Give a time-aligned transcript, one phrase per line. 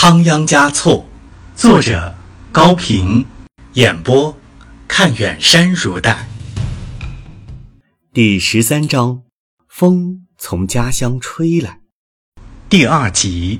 [0.00, 1.04] 仓央嘉措，
[1.56, 2.14] 作者
[2.52, 3.26] 高平，
[3.72, 4.38] 演播
[4.86, 6.28] 看远山如黛。
[8.12, 9.24] 第十三章，
[9.68, 11.80] 风从家乡吹来。
[12.68, 13.58] 第二集，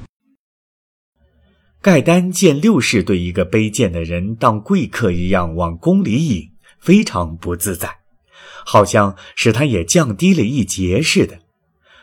[1.83, 7.97] 盖丹见六世对一个卑贱的人当贵客一样往宫里引，非常不自在，
[8.65, 11.41] 好像使他也降低了一截似的。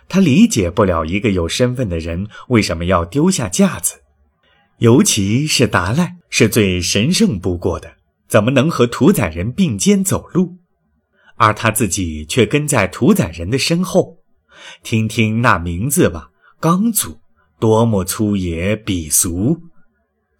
[0.10, 4.02] 他理解不了一个有身份的人为什么要丢下架子。
[4.80, 7.96] 尤其是达赖是最神圣不过的，
[8.28, 10.58] 怎么能和屠宰人并肩走路？
[11.38, 14.18] 而他自己却跟在屠宰人的身后。
[14.84, 16.30] 听听那名字吧，
[16.60, 17.20] 刚祖，
[17.60, 19.62] 多么粗野鄙俗！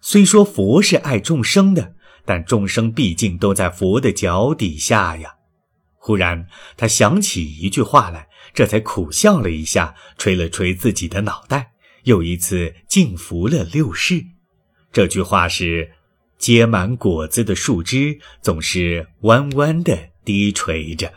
[0.00, 5.34] 虽说佛是爱众生的，但众生毕竟都在佛的脚底下呀。
[5.96, 11.72] 忽然，他想起一句话来，这才苦笑了一下，捶了捶自己的脑袋。
[12.06, 14.24] 又一次敬服了六世。
[14.92, 15.90] 这句话是：
[16.38, 21.12] 结满果子的树枝总是弯弯的低垂着。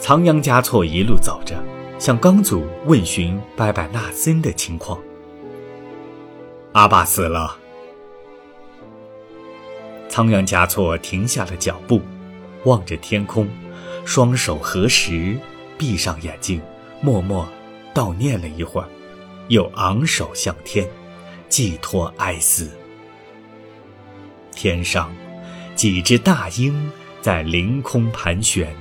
[0.00, 1.62] 仓央嘉措一路走着，
[1.98, 4.98] 向刚祖问询拜拜纳森的情况。
[6.72, 7.58] 阿爸死了。
[10.08, 12.00] 仓央嘉措停下了脚步，
[12.64, 13.46] 望着天空。
[14.08, 15.38] 双手合十，
[15.76, 16.62] 闭上眼睛，
[17.02, 17.46] 默默
[17.94, 18.88] 悼念了一会儿，
[19.48, 20.88] 又昂首向天，
[21.50, 22.70] 寄托哀思。
[24.50, 25.14] 天上，
[25.74, 28.74] 几只大鹰在凌空盘旋。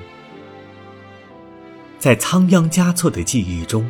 [1.99, 3.85] 在仓央嘉措的记忆中，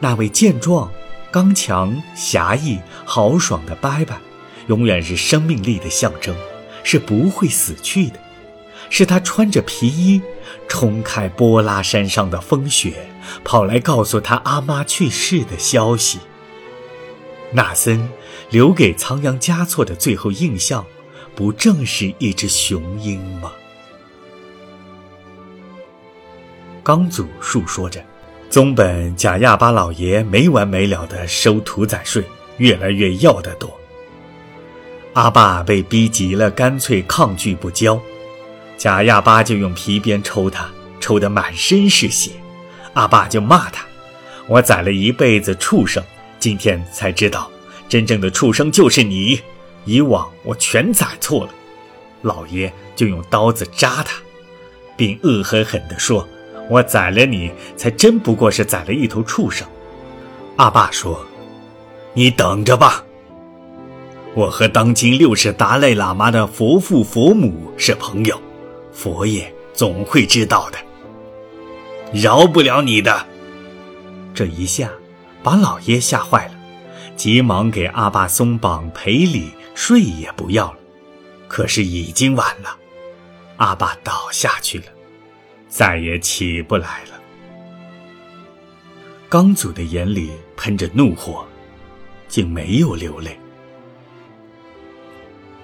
[0.00, 0.90] 那位健壮、
[1.30, 4.16] 刚强、侠义、豪爽的伯伯，
[4.68, 6.34] 永远是生命力的象征，
[6.82, 8.18] 是不会死去的。
[8.90, 10.20] 是他穿着皮衣，
[10.68, 12.92] 冲开波拉山上的风雪，
[13.42, 16.18] 跑来告诉他阿妈去世的消息。
[17.52, 18.08] 纳森
[18.50, 20.84] 留给仓央嘉措的最后印象，
[21.34, 23.52] 不正是一只雄鹰吗？
[26.82, 28.04] 刚祖述说着，
[28.48, 32.24] 宗本贾亚巴老爷没完没了地收屠宰税，
[32.56, 33.72] 越来越要得多。
[35.12, 38.00] 阿爸被逼急了，干脆抗拒不交。
[38.80, 40.66] 贾亚巴就用皮鞭抽他，
[41.00, 42.30] 抽得满身是血。
[42.94, 43.84] 阿爸就骂他
[44.48, 46.02] ：“我宰了一辈子畜生，
[46.38, 47.50] 今天才知道，
[47.90, 49.38] 真正的畜生就是你。
[49.84, 51.50] 以往我全宰错了。”
[52.22, 54.14] 老爷就用刀子扎他，
[54.96, 56.26] 并恶狠狠地说
[56.70, 59.68] ：“我宰了你，才真不过是宰了一头畜生。”
[60.56, 61.22] 阿爸说
[62.14, 63.04] ：“你等着吧，
[64.34, 68.40] 我和当今六世达赖喇嘛的佛父佛母是朋友。”
[69.00, 70.78] 佛爷总会知道的，
[72.12, 73.26] 饶不了你的。
[74.34, 74.90] 这一下
[75.42, 76.54] 把老爷吓坏了，
[77.16, 80.78] 急忙给阿爸松绑赔礼，睡也不要了。
[81.48, 82.76] 可是已经晚了，
[83.56, 84.84] 阿爸倒下去了，
[85.66, 87.18] 再也起不来了。
[89.30, 91.42] 刚祖的眼里喷着怒火，
[92.28, 93.34] 竟没有流泪。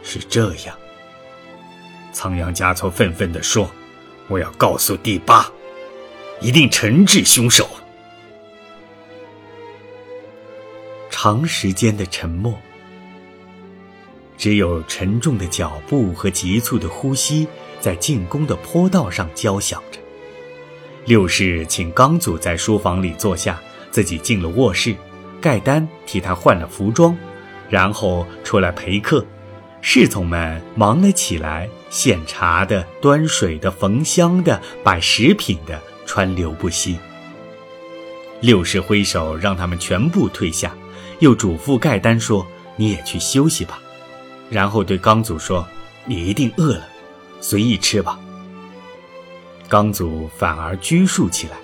[0.02, 0.74] 是这样。
[2.16, 3.70] 仓央嘉措愤愤地说
[4.26, 5.52] ：“我要告诉第八，
[6.40, 7.68] 一定惩治凶手。”
[11.12, 12.58] 长时间的沉默，
[14.38, 17.46] 只有沉重的脚步和急促的呼吸
[17.82, 20.00] 在进宫的坡道上交响着。
[21.04, 23.60] 六世请刚祖在书房里坐下，
[23.90, 24.96] 自己进了卧室，
[25.38, 27.14] 盖丹替他换了服装，
[27.68, 29.22] 然后出来陪客。
[29.82, 36.98] 侍从们忙了起来，献茶的、端水的、焚香的、摆食品的，川流不息。
[38.42, 40.76] 六世挥手让他们全部退下，
[41.20, 42.46] 又嘱咐盖丹说
[42.76, 43.80] ：“你也去休息吧。”
[44.50, 45.66] 然后对刚祖说
[46.04, 46.86] ：“你一定饿了，
[47.40, 48.20] 随意吃吧。”
[49.66, 51.56] 刚祖反而拘束起来，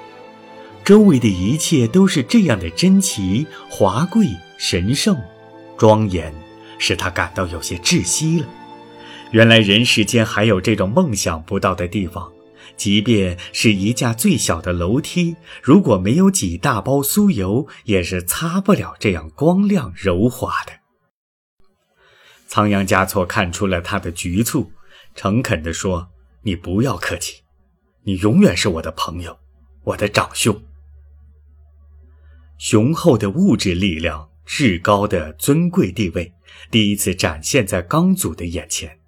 [0.82, 5.14] 周围的一切都是这样的珍奇、华贵、神圣、
[5.76, 6.32] 庄严。
[6.78, 8.46] 使他感到有些窒息了。
[9.32, 12.30] 原来人世间还有这种梦想不到的地方，
[12.76, 20.72] 即便是一架最小的楼梯，如果没有几大包酥油，也是擦不了这样光亮柔滑的。
[22.46, 24.70] 仓央嘉措看出了他的局促，
[25.14, 26.10] 诚恳地说
[26.44, 27.40] ：“你不要客气，
[28.04, 29.38] 你永远是我的朋友，
[29.84, 30.62] 我的长兄。
[32.58, 36.34] 雄厚的物质力量，至高的尊贵地位。”
[36.70, 38.98] 第一次展现在刚祖的眼前，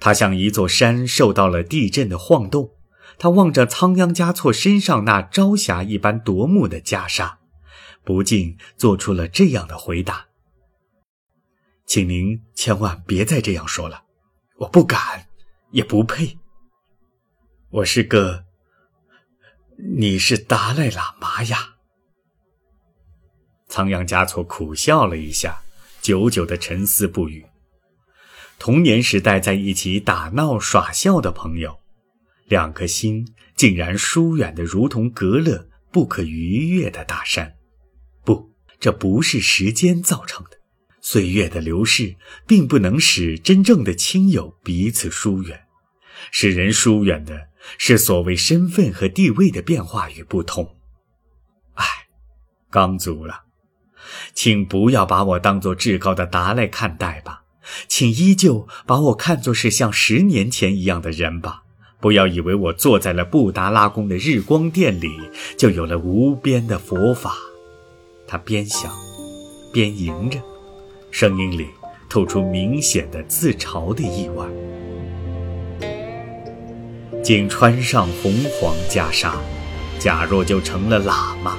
[0.00, 2.70] 他像一座山受到了地震的晃动，
[3.18, 7.36] 他望着仓央嘉措身上那朝霞一般夺目的袈裟，
[8.04, 10.28] 不禁做出了这样的回答
[11.84, 14.04] ：“请您千万别再这样说了，
[14.58, 15.26] 我不敢，
[15.72, 16.38] 也不配。
[17.70, 18.44] 我是个……
[19.96, 21.74] 你是达赖喇嘛呀。”
[23.68, 25.60] 仓央嘉措苦笑了一下，
[26.00, 27.44] 久久的沉思不语。
[28.58, 31.78] 童年时代在一起打闹耍笑的朋友，
[32.46, 37.54] 两颗心竟然疏远的如同隔了不可逾越的大山。
[38.24, 40.58] 不，这不是时间造成的。
[41.00, 42.16] 岁月的流逝
[42.46, 45.66] 并不能使真正的亲友彼此疏远，
[46.30, 50.76] 使人疏远的是所谓身份和地位的变化与不同。
[51.74, 51.84] 唉，
[52.70, 53.44] 刚足了。
[54.34, 57.44] 请不要把我当做至高的达赖看待吧，
[57.86, 61.62] 请依旧把我看作是像十年前一样的人吧。
[62.00, 65.10] 不要以为我坐在了布达拉宫的日光殿里，
[65.56, 67.34] 就有了无边的佛法。
[68.26, 68.92] 他边想，
[69.72, 70.38] 边吟着，
[71.10, 71.66] 声音里
[72.08, 74.46] 透出明显的自嘲的意味。
[77.20, 79.32] 竟穿上红黄袈裟，
[79.98, 81.58] 假若就成了喇嘛。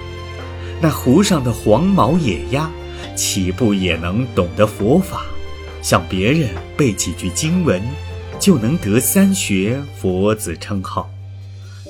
[0.81, 2.71] 那湖上的黄毛野鸭，
[3.13, 5.25] 岂不也能懂得佛法？
[5.81, 7.81] 向别人背几句经文，
[8.39, 11.09] 就能得三学佛子称号？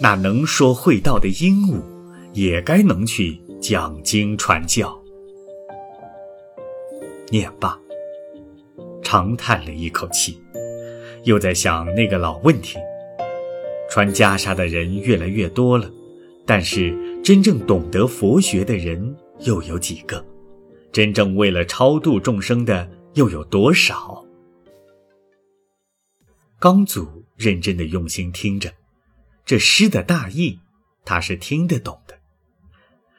[0.01, 1.81] 那能说会道的鹦鹉，
[2.33, 4.97] 也该能去讲经传教。
[7.29, 7.77] 念罢，
[9.03, 10.39] 长叹了一口气，
[11.23, 12.77] 又在想那个老问题：
[13.89, 15.89] 穿袈裟的人越来越多了，
[16.45, 16.97] 但是。
[17.21, 20.25] 真正懂得佛学的人又有几个？
[20.91, 24.25] 真正为了超度众生的又有多少？
[26.59, 28.73] 刚祖认真的用心听着，
[29.45, 30.59] 这诗的大意，
[31.05, 32.19] 他是听得懂的。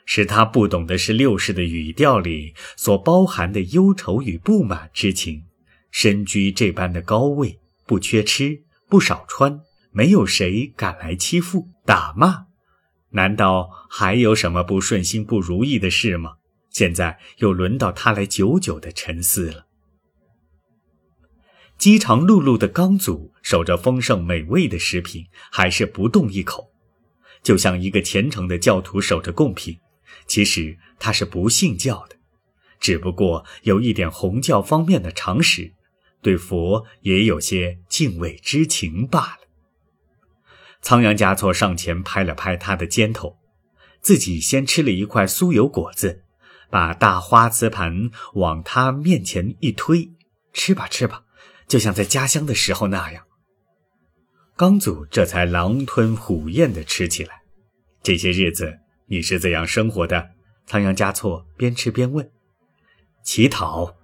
[0.04, 5.44] 使他不懂的是六世的语调里所包含的忧愁与不满之情。
[5.90, 9.60] 身居这般的高位，不缺吃，不少穿，
[9.90, 12.46] 没有谁敢来欺负、打骂。
[13.10, 16.36] 难道还有什么不顺心、不如意的事吗？
[16.70, 19.66] 现在又轮到他来久久的沉思了。
[21.80, 26.70] 饥肠辘辘的刚祖守着丰盛美味的食品，还是不动一口，
[27.42, 29.78] 就像一个虔诚的教徒守着贡品。
[30.26, 32.16] 其实他是不信教的，
[32.78, 35.72] 只不过有一点红教方面的常识，
[36.20, 39.38] 对佛也有些敬畏之情罢了。
[40.82, 43.38] 仓央嘉措上前拍了拍他的肩头，
[44.02, 46.24] 自己先吃了一块酥油果子，
[46.68, 50.10] 把大花瓷盘往他面前一推
[50.52, 51.24] ：“吃吧，吃吧，
[51.70, 53.24] 就像在家乡的时候那样。”
[54.58, 57.42] 刚祖这才狼吞虎咽地吃起来。
[58.02, 60.30] 这些日子你是怎样生活的？
[60.66, 62.28] 仓央嘉措边吃边问。
[63.22, 63.96] 乞讨。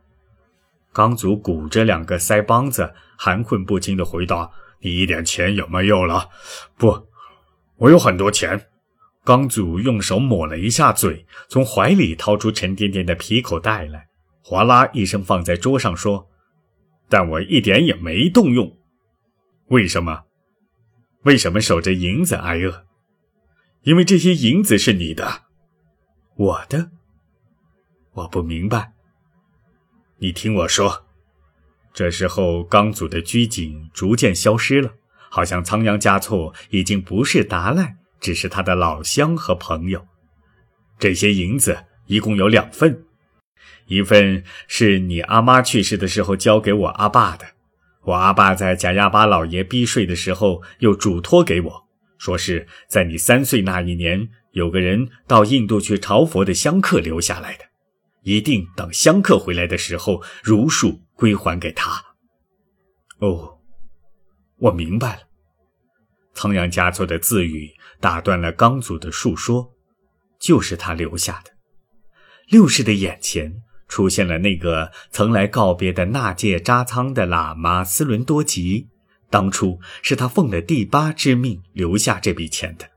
[0.92, 4.50] 刚祖鼓着两个腮帮子，含混不清地回答。
[4.80, 6.28] 你一点钱有没有了？
[6.76, 7.08] 不，
[7.76, 8.68] 我有很多钱。
[9.24, 14.06] 刚祖用手抹了一下嘴，从怀里掏出沉甸甸的皮口袋来，
[14.42, 16.28] 哗啦一声放在桌上，说
[17.08, 18.76] ：“但我一点也没动用。
[19.68, 20.24] 为什么？
[21.22, 22.86] 为什么守着银子挨饿？
[23.82, 25.42] 因为这些银子是你的，
[26.36, 26.90] 我的。
[28.12, 28.92] 我不明白。
[30.18, 31.04] 你听我说。”
[31.92, 34.92] 这时候，刚组的拘谨逐渐消失了，
[35.30, 40.06] 好像仓央嘉措已经不是达赖，只是他的老乡和朋友。
[40.98, 43.05] 这些银子一共有两份，
[43.87, 47.47] 一份是你阿妈去世的时候交给我阿爸的，
[48.02, 51.87] 我阿爸在贾亚巴老爷逼税的时候又嘱托给我，
[52.19, 57.64] 说是在你三岁那一年，有个人到印度去朝佛的香客留下来的，
[58.23, 61.00] 一定等香客回来的时候如数。
[61.16, 62.05] 归还给他。
[63.21, 63.59] 哦，
[64.59, 65.23] 我明白了。
[66.35, 69.73] 仓央嘉措的自语打断了刚祖的述说，
[70.38, 71.50] 就是他留下的。
[72.49, 78.88] 六世的眼前出现了那个曾来告别的纳戒扎仓的喇嘛斯伦多吉，
[79.31, 82.88] 当初是他奉了第八之命留下这笔钱的，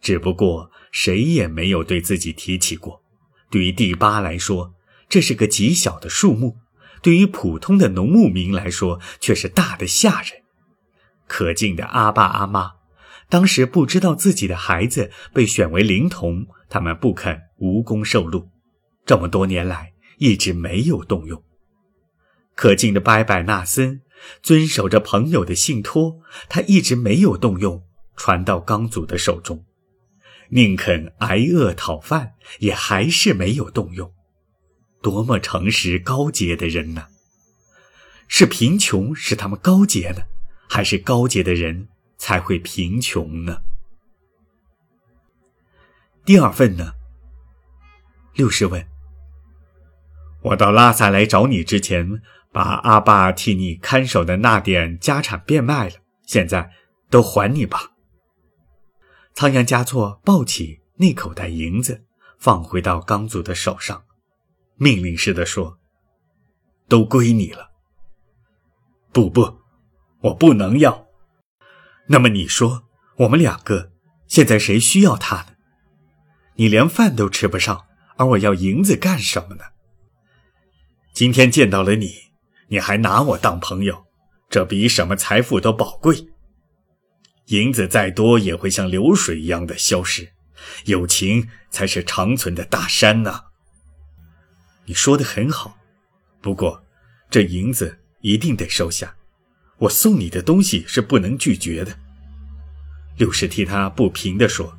[0.00, 3.02] 只不过谁也没有对自己提起过。
[3.50, 4.74] 对于第八来说，
[5.08, 6.56] 这是个极小的数目。
[7.02, 10.42] 对于普通的农牧民来说，却是大的吓人。
[11.26, 12.72] 可敬的阿爸阿妈，
[13.28, 18.48] 当时不知道自己的孩子被选为灵童，他们不肯无功受禄，
[19.04, 19.91] 这么多年来
[20.22, 21.42] 一直没有动用。
[22.54, 24.02] 可敬的拜拜纳森，
[24.40, 27.82] 遵守着朋友的信托，他一直没有动用，
[28.14, 29.64] 传到刚祖的手中，
[30.50, 34.14] 宁肯挨饿讨饭，也还是没有动用。
[35.02, 37.08] 多么诚实高洁的人呢？
[38.28, 40.22] 是贫穷使他们高洁呢，
[40.68, 43.60] 还是高洁的人才会贫穷呢？
[46.24, 46.92] 第二份呢？
[48.34, 48.91] 六十问。
[50.42, 52.20] 我到拉萨来找你之前，
[52.52, 55.94] 把阿爸替你看守的那点家产变卖了，
[56.26, 56.70] 现在
[57.08, 57.92] 都还你吧。
[59.34, 62.04] 仓央嘉措抱起那口袋银子，
[62.38, 64.04] 放回到刚祖的手上，
[64.76, 65.78] 命令似的说
[66.88, 67.70] ：“都归你了。”
[69.12, 69.58] 不不，
[70.20, 71.06] 我不能要。
[72.08, 72.84] 那么你说，
[73.18, 73.92] 我们两个
[74.26, 75.46] 现在谁需要他呢？
[76.56, 79.64] 你连饭都吃不上，而我要银子干什么呢？
[81.12, 82.14] 今天见到了你，
[82.68, 84.06] 你还拿我当朋友，
[84.48, 86.26] 这比什么财富都宝贵。
[87.48, 90.32] 银子再多也会像流水一样的消失，
[90.86, 93.42] 友情才是长存的大山呐。
[94.86, 95.76] 你说的很好，
[96.40, 96.82] 不过
[97.28, 99.14] 这银子一定得收下。
[99.80, 101.98] 我送你的东西是不能拒绝的。
[103.18, 104.78] 六世替他不平地说：“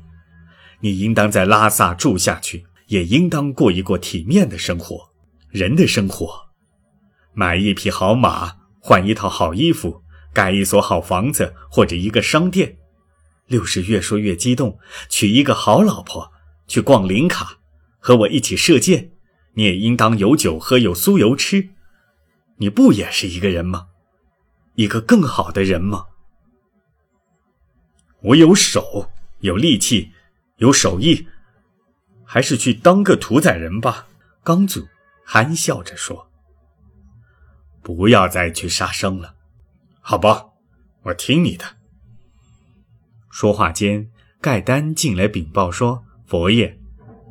[0.80, 5.10] 你应当在拉萨住下去，也应当过一过体面的生活。”
[5.54, 6.48] 人的生活，
[7.32, 12.76] 买一匹好马，换一套好衣服，盖一所好房子或者一个商店。
[13.46, 16.32] 六世越说越激动，娶一个好老婆，
[16.66, 17.58] 去逛林卡，
[18.00, 19.12] 和我一起射箭。
[19.52, 21.68] 你也应当有酒喝，有酥油吃。
[22.56, 23.86] 你不也是一个人吗？
[24.74, 26.06] 一个更好的人吗？
[28.22, 29.08] 我有手，
[29.38, 30.10] 有力气，
[30.56, 31.28] 有手艺，
[32.24, 34.08] 还是去当个屠宰人吧。
[34.42, 34.88] 刚祖。
[35.24, 36.30] 含笑着说
[37.82, 39.34] ：“不要再去杀生了，
[40.00, 40.46] 好吧，
[41.02, 41.64] 我听你的。”
[43.30, 46.78] 说话间，盖丹进来禀报说：“佛爷，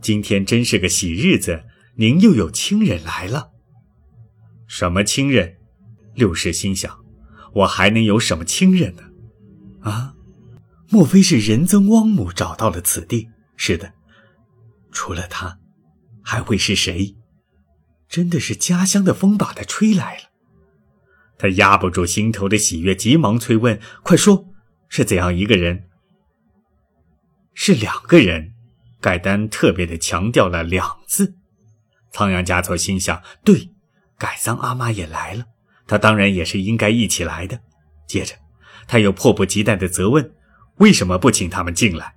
[0.01, 1.63] 今天真是个喜日子，
[1.95, 3.51] 您又有亲人来了。”
[4.67, 5.57] 什么亲人？
[6.13, 6.99] 六世心想
[7.53, 9.03] ：“我还能有什么亲人呢？
[9.81, 10.15] 啊，
[10.89, 13.29] 莫非是仁增汪母找到了此地？
[13.55, 13.93] 是的，
[14.91, 15.57] 除了他，
[16.21, 17.15] 还会是谁？”
[18.13, 20.21] 真的是家乡的风把他吹来了，
[21.35, 24.53] 他压不住心头的喜悦，急忙催问：“快说，
[24.87, 25.85] 是怎样一个人？”
[27.55, 28.53] 是两个人，
[29.01, 31.33] 盖丹特别的强调了“两”字。
[32.11, 33.71] 仓央嘉措心想：“对，
[34.19, 35.45] 改桑阿妈也来了，
[35.87, 37.61] 他当然也是应该一起来的。”
[38.05, 38.35] 接着，
[38.87, 40.31] 他又迫不及待的责问
[40.77, 42.13] ：“为什么不请他们进来？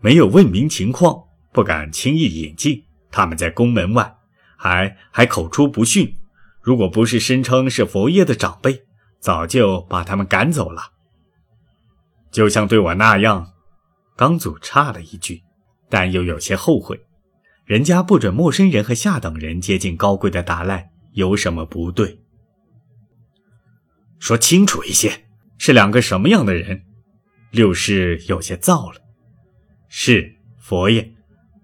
[0.00, 4.16] 没有问明情况，不敢轻易引进，他们在宫门外。”
[4.62, 6.16] 还还口出不逊，
[6.60, 8.84] 如果不是声称是佛爷的长辈，
[9.18, 10.92] 早就把他们赶走了。
[12.30, 13.54] 就像对我那样，
[14.14, 15.42] 刚祖插了一句，
[15.88, 17.04] 但又有些后悔。
[17.64, 22.20] 人家不准陌生人和下等人接近高贵的达赖，有什么不对？
[24.20, 25.24] 说清楚一些，
[25.58, 26.84] 是两个什么样的人？
[27.50, 29.00] 六世有些燥了。
[29.88, 31.12] 是佛爷，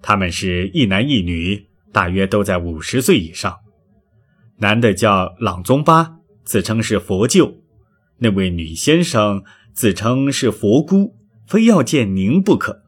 [0.03, 1.68] 他们是一男一女。
[1.93, 3.57] 大约都在五十岁以上，
[4.59, 7.63] 男的叫朗宗巴，自称是佛舅；
[8.19, 9.43] 那位女先生
[9.73, 11.15] 自称是佛姑，
[11.47, 12.83] 非要见您不可。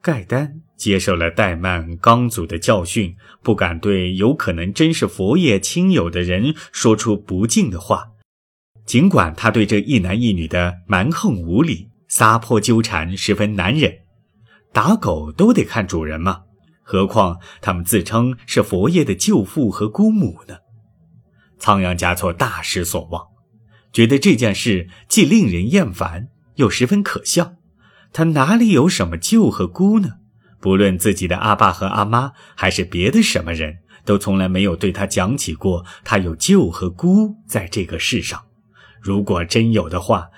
[0.00, 8.12] 盖丹接受了怠慢刚祖的教训，不敢对有可能真是佛爷亲友的人说出不敬的话，
[8.86, 13.92] 尽管他对这一男一女的蛮横无理、撒泼纠缠十分难忍。
[14.72, 16.42] 打狗都得看主人嘛。
[16.90, 20.56] 何况他们自称是佛爷的舅父和姑母呢？
[21.58, 23.26] 仓央嘉措大失所望，
[23.92, 27.56] 觉得这件事既令人厌烦，又十分可笑。
[28.10, 30.12] 他哪里有什么舅和姑呢？
[30.62, 38.42] 不论自己的阿爸和阿妈，还是别的什么人，都从来没有对他讲起过他有舅和姑在这个世上。
[39.02, 40.30] 如果真有的话，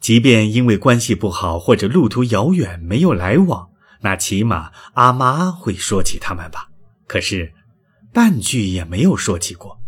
[0.00, 3.68] 即便因为关系不好或者路途遥远没有来往。
[4.00, 6.68] 那起码阿妈会说起他们吧，
[7.06, 7.52] 可是
[8.12, 9.78] 半句也没有说起过。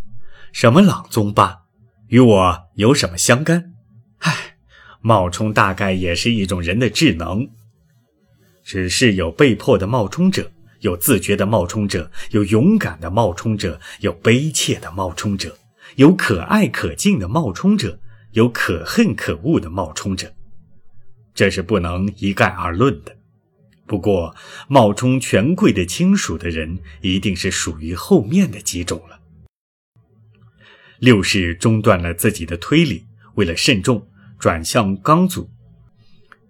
[0.53, 1.63] 什么朗宗吧，
[2.09, 3.73] 与我有什么相干？
[4.19, 4.57] 唉，
[5.01, 7.49] 冒充大概也是一种人的智能，
[8.63, 15.57] 只是有被迫的冒充者，有自觉的冒充者，有勇敢的冒充者，有悲切的冒充者，
[15.97, 17.99] 有可爱可敬的冒充者，
[18.33, 20.31] 有可恨可恶的冒充者，
[21.35, 23.17] 这是不能一概而论的。
[23.93, 24.35] 不过，
[24.69, 29.21] 冒充权贵的亲属的人，一定是属于后面的几种了。
[30.99, 34.09] 六世中断了自己的推理，为了慎重，
[34.39, 35.51] 转向刚祖：“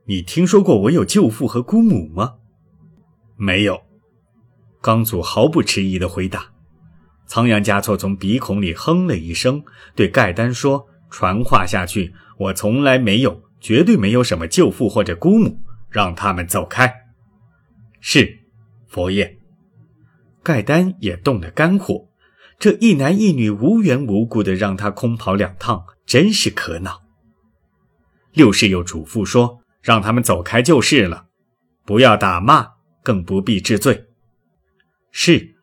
[0.07, 2.35] 你听说过我有舅父和姑母吗？
[3.37, 3.83] 没有。
[4.81, 6.53] 刚祖毫不迟疑地回答。
[7.27, 9.65] 仓央嘉措从鼻孔里哼了一声，
[9.97, 15.59] 对盖丹说：“传话下去，我从来没有，绝对没有什么舅父或者姑母，
[15.91, 16.95] 让他们走开。”
[18.05, 18.41] 是，
[18.89, 19.39] 佛爷。
[20.43, 22.09] 盖丹也动了肝火，
[22.59, 27.03] 这一男一女无缘无故的让他空跑两趟，真是可恼。
[28.33, 31.27] 六世又嘱咐说：“让他们走开就是了，
[31.87, 32.73] 不要打骂，
[33.05, 34.07] 更不必治罪。”
[35.13, 35.55] 是，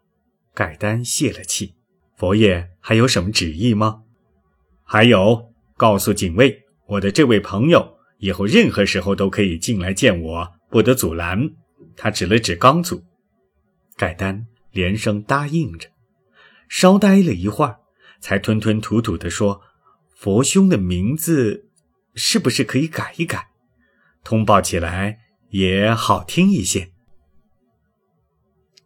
[0.54, 1.76] 盖丹泄了气。
[2.16, 4.04] 佛爷还有什么旨意吗？
[4.86, 11.50] 还有，告诉警卫，我的这位朋友以后任何时候都可以进来见我，不得阻拦。
[12.02, 13.04] 他指了指刚祖，
[13.98, 15.90] 盖丹连声答应着，
[16.70, 17.82] 稍呆了一会儿，
[18.22, 19.62] 才吞吞吐吐地说
[20.16, 21.70] ：“佛兄的名字
[22.16, 23.50] 是不是可以改一改，
[24.24, 26.94] 通报起来也好听一些？”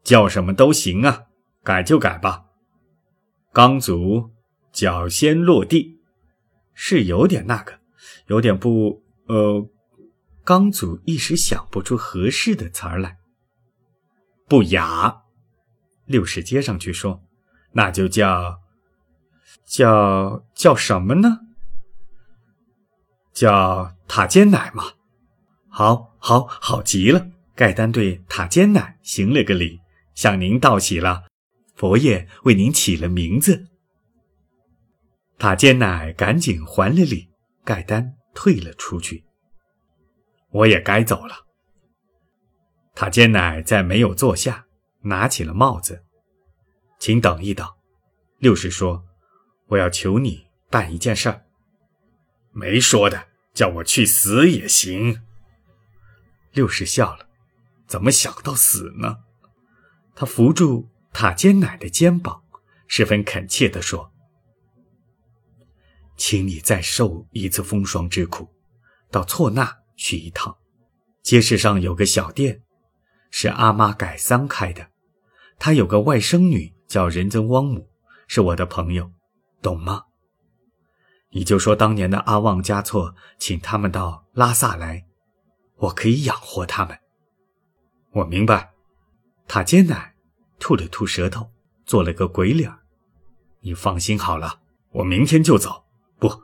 [0.03, 1.25] 叫什么都行啊，
[1.62, 2.46] 改就改吧。
[3.51, 4.32] 刚祖
[4.72, 6.00] 脚先落地，
[6.74, 7.79] 是有点那个，
[8.25, 9.03] 有点不……
[9.27, 9.70] 呃，
[10.44, 13.18] 刚祖一时想不出合适的词儿来。
[14.48, 15.24] 不雅，
[16.06, 17.24] 六世接上去说
[17.74, 18.60] ：“那就叫……
[19.66, 21.40] 叫叫什么呢？
[23.32, 24.94] 叫塔尖奶嘛。
[25.70, 29.80] 好，好，好极了。”盖丹对塔尖奶行了个礼。
[30.16, 31.24] 向您道喜了，
[31.76, 33.68] 佛爷为您起了名字。
[35.40, 37.30] 塔尖奶赶紧还了礼，
[37.66, 39.24] 盖丹退了出去。
[40.53, 41.45] 我也该走了。
[42.95, 44.65] 塔尖奶在没有坐下，
[45.01, 46.05] 拿起了帽子，
[47.00, 47.67] 请等一等。
[48.38, 49.03] 六世说
[49.67, 51.45] ：“我要求你办一件事儿。”
[52.53, 55.24] 没说的，叫我去死也行。
[56.51, 57.27] 六世笑了，
[57.88, 59.24] 怎么想到死呢？
[60.15, 62.44] 他扶住塔尖奶的肩膀，
[62.87, 64.13] 十分恳切地说
[66.16, 68.48] ：“请你再受一次风霜之苦，
[69.09, 70.57] 到错那去一趟。
[71.22, 72.61] 街市上有个小店，
[73.31, 74.89] 是阿妈改桑开的。
[75.57, 77.87] 她有个外甥女叫仁增汪姆，
[78.27, 79.09] 是我的朋友，
[79.61, 80.03] 懂吗？
[81.29, 85.05] 你就说当年的阿旺嘉措请他们到拉萨来，
[85.77, 87.00] 我可以养活他们。
[88.11, 88.74] 我明白。”
[89.48, 90.16] 塔尖奶
[90.59, 91.50] 吐了吐舌头，
[91.85, 92.70] 做了个鬼脸
[93.61, 94.59] 你放心好了，
[94.92, 95.85] 我明天就走，
[96.20, 96.44] 不，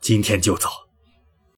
[0.00, 0.68] 今天就走。